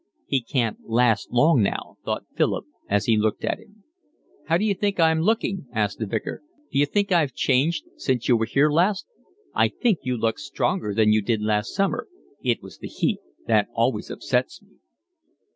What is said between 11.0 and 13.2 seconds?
you did last summer." "It was the heat.